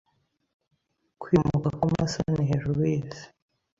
[1.21, 3.25] Kwimuka kw'amasahani hejuru yisi